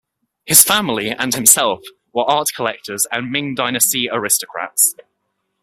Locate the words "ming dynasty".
3.31-4.09